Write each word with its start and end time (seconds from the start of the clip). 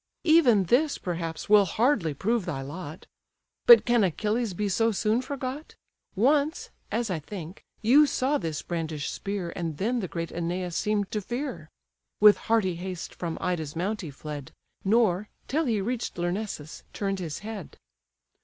Even 0.23 0.63
this, 0.63 0.97
perhaps, 0.97 1.47
will 1.47 1.65
hardly 1.65 2.11
prove 2.15 2.45
thy 2.47 2.63
lot. 2.63 3.05
But 3.67 3.85
can 3.85 4.03
Achilles 4.03 4.55
be 4.55 4.67
so 4.67 4.91
soon 4.91 5.21
forgot? 5.21 5.75
Once 6.15 6.71
(as 6.91 7.11
I 7.11 7.19
think) 7.19 7.63
you 7.83 8.07
saw 8.07 8.39
this 8.39 8.63
brandish'd 8.63 9.11
spear, 9.11 9.53
And 9.55 9.77
then 9.77 9.99
the 9.99 10.07
great 10.07 10.29
Æneas 10.29 10.73
seem'd 10.73 11.11
to 11.11 11.21
fear: 11.21 11.69
With 12.19 12.37
hearty 12.49 12.77
haste 12.77 13.13
from 13.13 13.37
Ida's 13.39 13.75
mount 13.75 14.01
he 14.01 14.09
fled, 14.09 14.53
Nor, 14.83 15.29
till 15.47 15.65
he 15.65 15.79
reach'd 15.81 16.17
Lyrnessus, 16.17 16.81
turn'd 16.93 17.19
his 17.19 17.37
head. 17.45 17.77